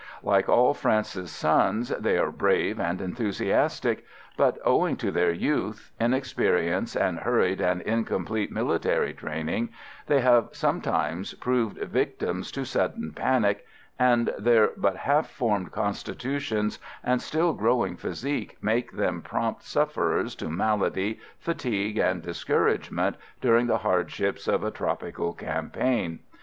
Like 0.23 0.49
all 0.49 0.73
France's 0.73 1.29
sons, 1.31 1.89
they 1.89 2.17
are 2.17 2.31
brave 2.31 2.79
and 2.79 2.99
enthusiastic, 2.99 4.03
but 4.35 4.57
owing 4.65 4.95
to 4.97 5.11
their 5.11 5.31
youth, 5.31 5.91
inexperience 5.99 6.95
and 6.95 7.19
hurried 7.19 7.61
and 7.61 7.81
incomplete 7.83 8.51
military 8.51 9.13
training 9.13 9.69
they 10.07 10.19
have 10.21 10.49
sometimes 10.53 11.35
proved 11.35 11.77
victims 11.77 12.51
to 12.53 12.65
sudden 12.65 13.11
panic, 13.11 13.63
and 13.99 14.33
their 14.39 14.71
but 14.75 14.95
half 14.95 15.29
formed 15.29 15.71
constitutions 15.71 16.79
and 17.03 17.21
still 17.21 17.53
growing 17.53 17.95
physique 17.95 18.57
make 18.59 18.93
them 18.93 19.21
prompt 19.21 19.61
sufferers 19.61 20.33
to 20.33 20.49
malady, 20.49 21.19
fatigue 21.37 21.99
and 21.99 22.23
discouragement 22.23 23.17
during 23.39 23.67
the 23.67 23.77
hardships 23.77 24.47
of 24.47 24.63
a 24.63 24.71
tropical 24.71 25.31
campaign. 25.31 26.21